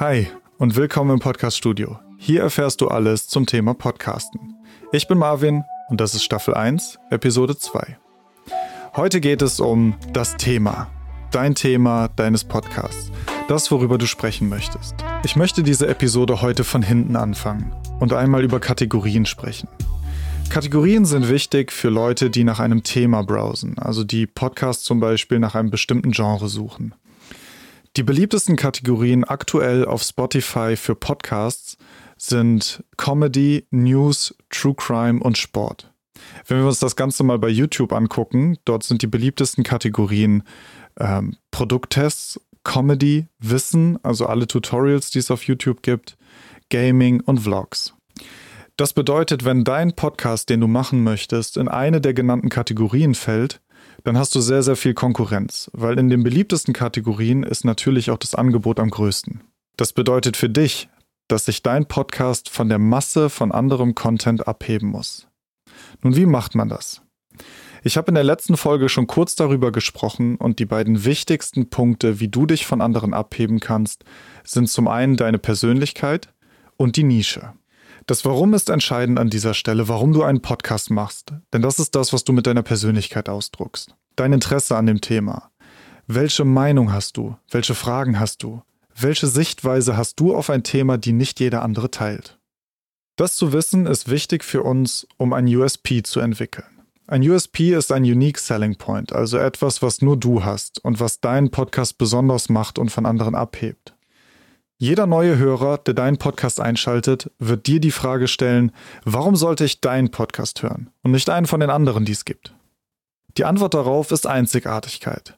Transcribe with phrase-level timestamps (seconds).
[0.00, 1.98] Hi und willkommen im Podcast Studio.
[2.16, 4.54] Hier erfährst du alles zum Thema Podcasten.
[4.92, 7.98] Ich bin Marvin und das ist Staffel 1, Episode 2.
[8.96, 10.90] Heute geht es um das Thema.
[11.32, 13.12] Dein Thema deines Podcasts.
[13.46, 14.94] Das, worüber du sprechen möchtest.
[15.22, 19.68] Ich möchte diese Episode heute von hinten anfangen und einmal über Kategorien sprechen.
[20.48, 25.40] Kategorien sind wichtig für Leute, die nach einem Thema browsen, also die Podcasts zum Beispiel
[25.40, 26.94] nach einem bestimmten Genre suchen.
[27.96, 31.76] Die beliebtesten Kategorien aktuell auf Spotify für Podcasts
[32.16, 35.92] sind Comedy, News, True Crime und Sport.
[36.46, 40.44] Wenn wir uns das Ganze mal bei YouTube angucken, dort sind die beliebtesten Kategorien
[41.00, 46.16] ähm, Produkttests, Comedy, Wissen, also alle Tutorials, die es auf YouTube gibt,
[46.68, 47.94] Gaming und Vlogs.
[48.76, 53.60] Das bedeutet, wenn dein Podcast, den du machen möchtest, in eine der genannten Kategorien fällt,
[54.04, 58.18] dann hast du sehr, sehr viel Konkurrenz, weil in den beliebtesten Kategorien ist natürlich auch
[58.18, 59.42] das Angebot am größten.
[59.76, 60.88] Das bedeutet für dich,
[61.28, 65.28] dass sich dein Podcast von der Masse von anderem Content abheben muss.
[66.02, 67.02] Nun, wie macht man das?
[67.82, 72.20] Ich habe in der letzten Folge schon kurz darüber gesprochen und die beiden wichtigsten Punkte,
[72.20, 74.04] wie du dich von anderen abheben kannst,
[74.44, 76.32] sind zum einen deine Persönlichkeit
[76.76, 77.54] und die Nische.
[78.06, 81.32] Das Warum ist entscheidend an dieser Stelle, warum du einen Podcast machst.
[81.52, 83.94] Denn das ist das, was du mit deiner Persönlichkeit ausdruckst.
[84.16, 85.50] Dein Interesse an dem Thema.
[86.06, 87.36] Welche Meinung hast du?
[87.50, 88.62] Welche Fragen hast du?
[88.98, 92.38] Welche Sichtweise hast du auf ein Thema, die nicht jeder andere teilt?
[93.16, 96.66] Das zu wissen ist wichtig für uns, um ein USP zu entwickeln.
[97.06, 101.20] Ein USP ist ein Unique Selling Point, also etwas, was nur du hast und was
[101.20, 103.94] deinen Podcast besonders macht und von anderen abhebt.
[104.82, 108.72] Jeder neue Hörer, der deinen Podcast einschaltet, wird dir die Frage stellen,
[109.04, 112.54] warum sollte ich deinen Podcast hören und nicht einen von den anderen, die es gibt?
[113.36, 115.36] Die Antwort darauf ist Einzigartigkeit.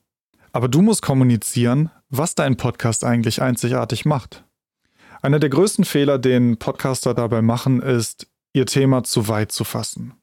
[0.53, 4.45] Aber du musst kommunizieren, was dein Podcast eigentlich einzigartig macht.
[5.23, 10.15] Einer der größten Fehler, den Podcaster dabei machen, ist, ihr Thema zu weit zu fassen.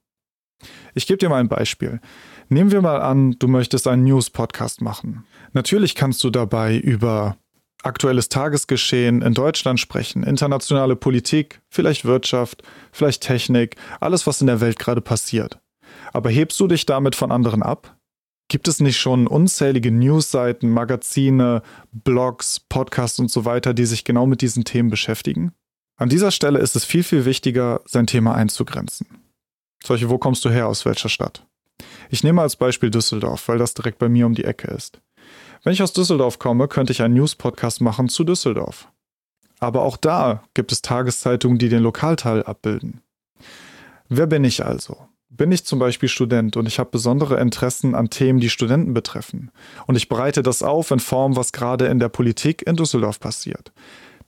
[0.94, 2.00] Ich gebe dir mal ein Beispiel.
[2.48, 5.26] Nehmen wir mal an, du möchtest einen News-Podcast machen.
[5.52, 7.36] Natürlich kannst du dabei über
[7.84, 14.62] aktuelles Tagesgeschehen in Deutschland sprechen, internationale Politik, vielleicht Wirtschaft, vielleicht Technik, alles, was in der
[14.62, 15.60] Welt gerade passiert.
[16.12, 17.96] Aber hebst du dich damit von anderen ab?
[18.50, 24.26] Gibt es nicht schon unzählige Newsseiten, Magazine, Blogs, Podcasts und so weiter, die sich genau
[24.26, 25.54] mit diesen Themen beschäftigen?
[25.98, 29.08] An dieser Stelle ist es viel, viel wichtiger, sein Thema einzugrenzen.
[29.84, 31.46] Solche, wo kommst du her, aus welcher Stadt?
[32.10, 35.00] Ich nehme als Beispiel Düsseldorf, weil das direkt bei mir um die Ecke ist.
[35.64, 38.88] Wenn ich aus Düsseldorf komme, könnte ich einen News-Podcast machen zu Düsseldorf.
[39.60, 43.02] Aber auch da gibt es Tageszeitungen, die den Lokalteil abbilden.
[44.08, 44.98] Wer bin ich also?
[45.30, 49.52] Bin ich zum Beispiel Student und ich habe besondere Interessen an Themen, die Studenten betreffen.
[49.86, 53.72] Und ich breite das auf in Form, was gerade in der Politik in Düsseldorf passiert.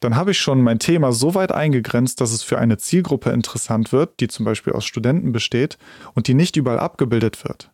[0.01, 3.91] Dann habe ich schon mein Thema so weit eingegrenzt, dass es für eine Zielgruppe interessant
[3.91, 5.77] wird, die zum Beispiel aus Studenten besteht
[6.13, 7.70] und die nicht überall abgebildet wird.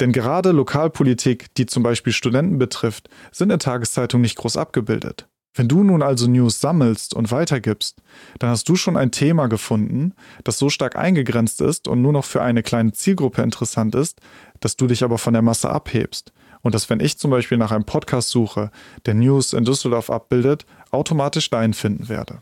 [0.00, 5.26] Denn gerade Lokalpolitik, die zum Beispiel Studenten betrifft, sind in Tageszeitungen nicht groß abgebildet.
[5.56, 8.02] Wenn du nun also News sammelst und weitergibst,
[8.38, 10.12] dann hast du schon ein Thema gefunden,
[10.44, 14.20] das so stark eingegrenzt ist und nur noch für eine kleine Zielgruppe interessant ist,
[14.60, 16.32] dass du dich aber von der Masse abhebst.
[16.60, 18.70] Und dass, wenn ich zum Beispiel nach einem Podcast suche,
[19.06, 22.40] der News in Düsseldorf abbildet, automatisch deinen finden werde.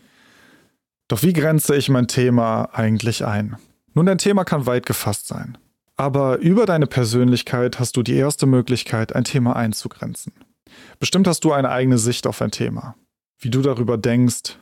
[1.07, 3.57] Doch wie grenze ich mein Thema eigentlich ein?
[3.93, 5.59] Nun, dein Thema kann weit gefasst sein.
[5.97, 10.33] Aber über deine Persönlichkeit hast du die erste Möglichkeit, ein Thema einzugrenzen.
[10.99, 12.97] Bestimmt hast du eine eigene Sicht auf ein Thema.
[13.39, 14.59] Wie du darüber denkst,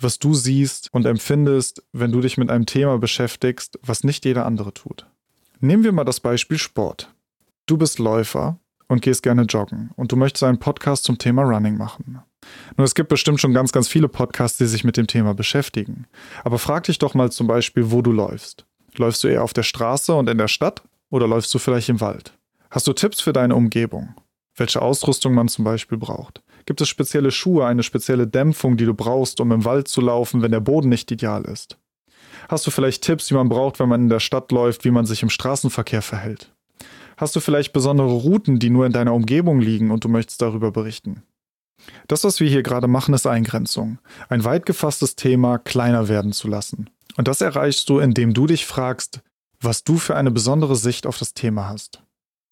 [0.00, 4.46] was du siehst und empfindest, wenn du dich mit einem Thema beschäftigst, was nicht jeder
[4.46, 5.06] andere tut.
[5.60, 7.14] Nehmen wir mal das Beispiel Sport.
[7.66, 11.76] Du bist Läufer und gehst gerne joggen und du möchtest einen Podcast zum Thema Running
[11.76, 12.20] machen.
[12.76, 16.06] Nun, es gibt bestimmt schon ganz, ganz viele Podcasts, die sich mit dem Thema beschäftigen.
[16.42, 18.66] Aber frag dich doch mal zum Beispiel, wo du läufst.
[18.96, 22.00] Läufst du eher auf der Straße und in der Stadt oder läufst du vielleicht im
[22.00, 22.36] Wald?
[22.70, 24.14] Hast du Tipps für deine Umgebung?
[24.54, 26.42] Welche Ausrüstung man zum Beispiel braucht?
[26.66, 30.42] Gibt es spezielle Schuhe, eine spezielle Dämpfung, die du brauchst, um im Wald zu laufen,
[30.42, 31.78] wenn der Boden nicht ideal ist?
[32.48, 35.06] Hast du vielleicht Tipps, die man braucht, wenn man in der Stadt läuft, wie man
[35.06, 36.52] sich im Straßenverkehr verhält?
[37.16, 40.70] Hast du vielleicht besondere Routen, die nur in deiner Umgebung liegen und du möchtest darüber
[40.70, 41.22] berichten?
[42.08, 43.98] Das, was wir hier gerade machen, ist Eingrenzung.
[44.28, 46.90] Ein weit gefasstes Thema kleiner werden zu lassen.
[47.16, 49.20] Und das erreichst du, indem du dich fragst,
[49.60, 52.02] was du für eine besondere Sicht auf das Thema hast.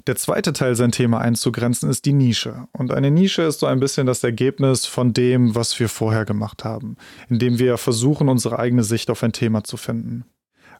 [0.07, 2.67] Der zweite Teil, sein Thema einzugrenzen, ist die Nische.
[2.71, 6.63] Und eine Nische ist so ein bisschen das Ergebnis von dem, was wir vorher gemacht
[6.63, 6.97] haben,
[7.29, 10.25] indem wir versuchen, unsere eigene Sicht auf ein Thema zu finden.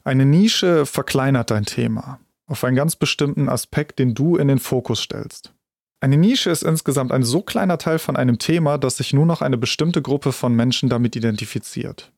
[0.02, 5.00] Eine Nische verkleinert dein Thema auf einen ganz bestimmten Aspekt, den du in den Fokus
[5.00, 5.54] stellst.
[6.00, 9.40] Eine Nische ist insgesamt ein so kleiner Teil von einem Thema, dass sich nur noch
[9.40, 12.12] eine bestimmte Gruppe von Menschen damit identifiziert.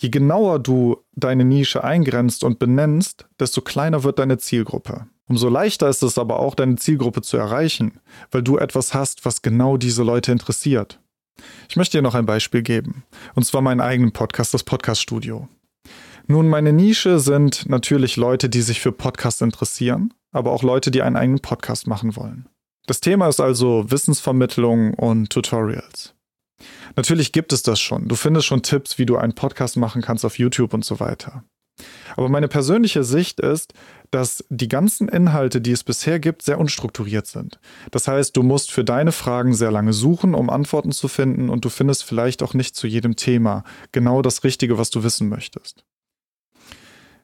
[0.00, 5.08] Je genauer du deine Nische eingrenzt und benennst, desto kleiner wird deine Zielgruppe.
[5.26, 8.00] Umso leichter ist es aber auch, deine Zielgruppe zu erreichen,
[8.30, 11.00] weil du etwas hast, was genau diese Leute interessiert.
[11.68, 13.04] Ich möchte dir noch ein Beispiel geben,
[13.34, 15.48] und zwar meinen eigenen Podcast, das Podcast Studio.
[16.28, 21.02] Nun, meine Nische sind natürlich Leute, die sich für Podcasts interessieren, aber auch Leute, die
[21.02, 22.48] einen eigenen Podcast machen wollen.
[22.86, 26.14] Das Thema ist also Wissensvermittlung und Tutorials.
[26.96, 28.08] Natürlich gibt es das schon.
[28.08, 31.44] Du findest schon Tipps, wie du einen Podcast machen kannst auf YouTube und so weiter.
[32.16, 33.72] Aber meine persönliche Sicht ist,
[34.10, 37.60] dass die ganzen Inhalte, die es bisher gibt, sehr unstrukturiert sind.
[37.90, 41.64] Das heißt, du musst für deine Fragen sehr lange suchen, um Antworten zu finden und
[41.64, 45.84] du findest vielleicht auch nicht zu jedem Thema genau das Richtige, was du wissen möchtest.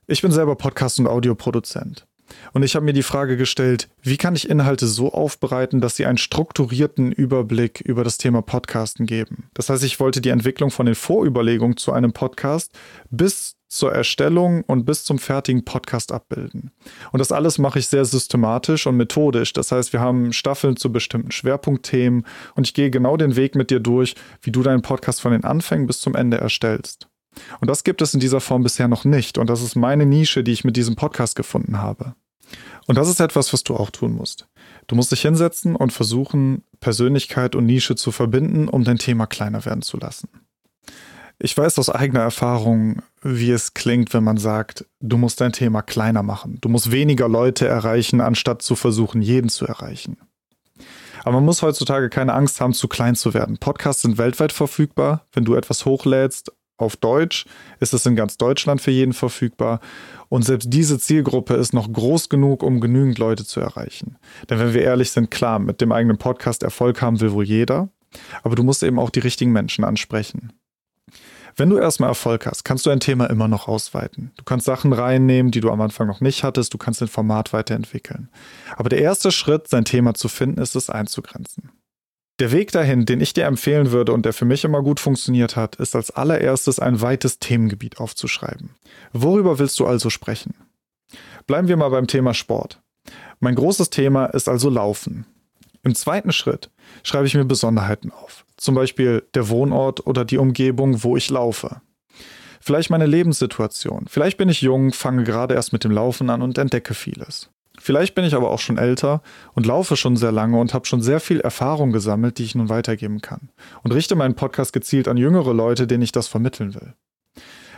[0.06, 2.06] Ich bin selber Podcast- und Audioproduzent.
[2.52, 6.06] Und ich habe mir die Frage gestellt, wie kann ich Inhalte so aufbereiten, dass sie
[6.06, 9.50] einen strukturierten Überblick über das Thema Podcasten geben.
[9.54, 12.72] Das heißt, ich wollte die Entwicklung von den Vorüberlegungen zu einem Podcast
[13.10, 16.70] bis zur Erstellung und bis zum fertigen Podcast abbilden.
[17.10, 19.52] Und das alles mache ich sehr systematisch und methodisch.
[19.52, 22.24] Das heißt, wir haben Staffeln zu bestimmten Schwerpunktthemen
[22.54, 25.42] und ich gehe genau den Weg mit dir durch, wie du deinen Podcast von den
[25.42, 27.08] Anfängen bis zum Ende erstellst.
[27.60, 29.38] Und das gibt es in dieser Form bisher noch nicht.
[29.38, 32.14] Und das ist meine Nische, die ich mit diesem Podcast gefunden habe.
[32.86, 34.46] Und das ist etwas, was du auch tun musst.
[34.86, 39.64] Du musst dich hinsetzen und versuchen, Persönlichkeit und Nische zu verbinden, um dein Thema kleiner
[39.64, 40.28] werden zu lassen.
[41.38, 45.82] Ich weiß aus eigener Erfahrung, wie es klingt, wenn man sagt, du musst dein Thema
[45.82, 46.58] kleiner machen.
[46.60, 50.18] Du musst weniger Leute erreichen, anstatt zu versuchen, jeden zu erreichen.
[51.24, 53.58] Aber man muss heutzutage keine Angst haben, zu klein zu werden.
[53.58, 55.26] Podcasts sind weltweit verfügbar.
[55.32, 57.46] Wenn du etwas hochlädst auf Deutsch,
[57.80, 59.80] ist es in ganz Deutschland für jeden verfügbar.
[60.28, 64.16] Und selbst diese Zielgruppe ist noch groß genug, um genügend Leute zu erreichen.
[64.50, 67.88] Denn wenn wir ehrlich sind, klar, mit dem eigenen Podcast Erfolg haben will wohl jeder.
[68.42, 70.52] Aber du musst eben auch die richtigen Menschen ansprechen.
[71.56, 74.32] Wenn du erstmal Erfolg hast, kannst du ein Thema immer noch ausweiten.
[74.36, 77.52] Du kannst Sachen reinnehmen, die du am Anfang noch nicht hattest, du kannst den Format
[77.52, 78.28] weiterentwickeln.
[78.76, 81.70] Aber der erste Schritt, sein Thema zu finden, ist es einzugrenzen.
[82.40, 85.54] Der Weg dahin, den ich dir empfehlen würde und der für mich immer gut funktioniert
[85.54, 88.70] hat, ist als allererstes ein weites Themengebiet aufzuschreiben.
[89.12, 90.54] Worüber willst du also sprechen?
[91.46, 92.80] Bleiben wir mal beim Thema Sport.
[93.38, 95.26] Mein großes Thema ist also Laufen.
[95.84, 96.70] Im zweiten Schritt
[97.04, 101.82] schreibe ich mir Besonderheiten auf, zum Beispiel der Wohnort oder die Umgebung, wo ich laufe.
[102.60, 104.06] Vielleicht meine Lebenssituation.
[104.08, 107.50] Vielleicht bin ich jung, fange gerade erst mit dem Laufen an und entdecke vieles.
[107.78, 109.22] Vielleicht bin ich aber auch schon älter
[109.54, 112.68] und laufe schon sehr lange und habe schon sehr viel Erfahrung gesammelt, die ich nun
[112.68, 113.50] weitergeben kann.
[113.82, 116.94] Und richte meinen Podcast gezielt an jüngere Leute, denen ich das vermitteln will.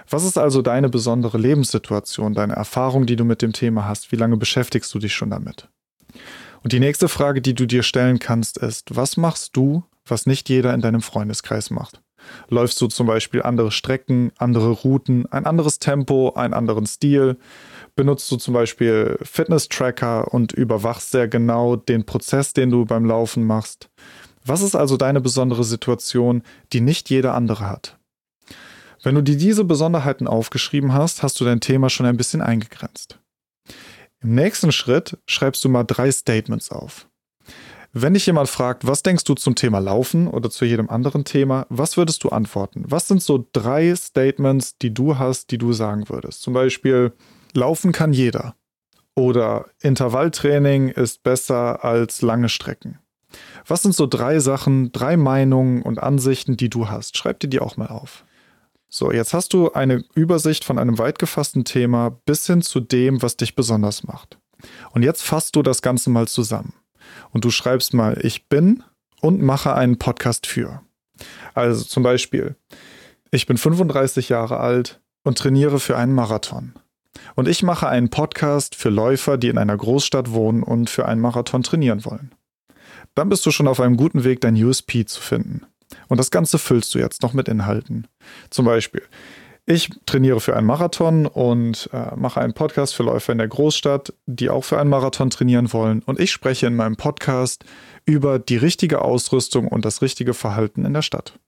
[0.08, 4.12] Was ist also deine besondere Lebenssituation, deine Erfahrung, die du mit dem Thema hast?
[4.12, 5.69] Wie lange beschäftigst du dich schon damit?
[6.62, 10.49] Und die nächste Frage, die du dir stellen kannst, ist, was machst du, was nicht
[10.49, 12.02] jeder in deinem Freundeskreis macht?
[12.49, 17.37] Läufst du zum Beispiel andere Strecken, andere Routen, ein anderes Tempo, einen anderen Stil?
[17.96, 23.44] Benutzt du zum Beispiel Fitness-Tracker und überwachst sehr genau den Prozess, den du beim Laufen
[23.44, 23.88] machst.
[24.44, 27.98] Was ist also deine besondere Situation, die nicht jeder andere hat?
[29.02, 33.19] Wenn du dir diese Besonderheiten aufgeschrieben hast, hast du dein Thema schon ein bisschen eingegrenzt.
[34.22, 37.08] Im nächsten Schritt schreibst du mal drei Statements auf.
[37.92, 41.66] Wenn dich jemand fragt, was denkst du zum Thema Laufen oder zu jedem anderen Thema,
[41.70, 42.84] was würdest du antworten?
[42.87, 46.42] Was sind so drei Statements, die du hast, die du sagen würdest?
[46.42, 47.12] Zum Beispiel,
[47.56, 48.54] Laufen kann jeder.
[49.14, 52.98] Oder Intervalltraining ist besser als lange Strecken.
[53.66, 57.16] Was sind so drei Sachen, drei Meinungen und Ansichten, die du hast?
[57.16, 58.25] Schreib dir die auch mal auf.
[58.88, 63.20] So, jetzt hast du eine Übersicht von einem weit gefassten Thema bis hin zu dem,
[63.22, 64.38] was dich besonders macht.
[64.92, 66.75] Und jetzt fasst du das Ganze mal zusammen.
[67.30, 68.82] Und du schreibst mal, ich bin
[69.20, 70.82] und mache einen Podcast für.
[71.54, 72.56] Also zum Beispiel,
[73.30, 76.75] ich bin 35 Jahre alt und trainiere für einen Marathon.
[77.35, 81.20] Und ich mache einen Podcast für Läufer, die in einer Großstadt wohnen und für einen
[81.20, 82.35] Marathon trainieren wollen.
[83.14, 85.62] Dann bist du schon auf einem guten Weg, dein USP zu finden.
[86.08, 88.06] Und das Ganze füllst du jetzt noch mit Inhalten.
[88.50, 89.02] Zum Beispiel,
[89.68, 94.12] ich trainiere für einen Marathon und äh, mache einen Podcast für Läufer in der Großstadt,
[94.26, 96.02] die auch für einen Marathon trainieren wollen.
[96.02, 97.64] Und ich spreche in meinem Podcast
[98.04, 101.38] über die richtige Ausrüstung und das richtige Verhalten in der Stadt.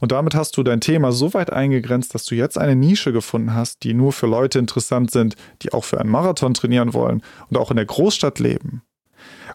[0.00, 3.54] Und damit hast du dein Thema so weit eingegrenzt, dass du jetzt eine Nische gefunden
[3.54, 7.56] hast, die nur für Leute interessant sind, die auch für einen Marathon trainieren wollen und
[7.56, 8.82] auch in der Großstadt leben.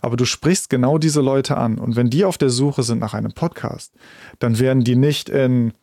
[0.02, 1.78] Aber du sprichst genau diese Leute an.
[1.78, 3.94] Und wenn die auf der Suche sind nach einem Podcast,
[4.40, 5.74] dann werden die nicht in,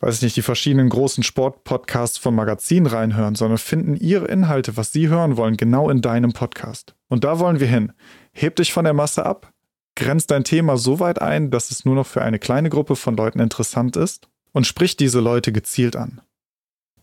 [0.00, 4.92] weiß ich nicht, die verschiedenen großen Sportpodcasts von Magazinen reinhören, sondern finden ihre Inhalte, was
[4.92, 6.94] sie hören wollen, genau in deinem Podcast.
[7.08, 7.92] Und da wollen wir hin.
[8.32, 9.52] Heb dich von der Masse ab,
[9.98, 13.16] Grenz dein Thema so weit ein, dass es nur noch für eine kleine Gruppe von
[13.16, 16.20] Leuten interessant ist und sprich diese Leute gezielt an.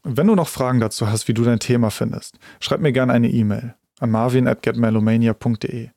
[0.03, 3.29] Wenn du noch Fragen dazu hast, wie du dein Thema findest, schreib mir gerne eine
[3.29, 5.89] E-Mail an marvin.getmelomania.de.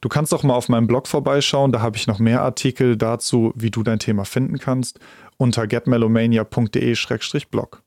[0.00, 3.52] Du kannst auch mal auf meinem Blog vorbeischauen, da habe ich noch mehr Artikel dazu,
[3.54, 4.98] wie du dein Thema finden kannst,
[5.36, 7.82] unter getmelomania.de-blog.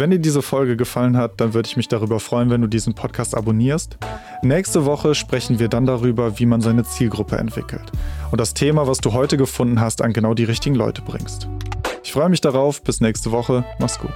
[0.00, 2.94] Wenn dir diese Folge gefallen hat, dann würde ich mich darüber freuen, wenn du diesen
[2.94, 3.98] Podcast abonnierst.
[4.40, 7.92] Nächste Woche sprechen wir dann darüber, wie man seine Zielgruppe entwickelt
[8.30, 11.48] und das Thema, was du heute gefunden hast, an genau die richtigen Leute bringst.
[12.02, 12.82] Ich freue mich darauf.
[12.82, 13.62] Bis nächste Woche.
[13.78, 14.14] Mach's gut.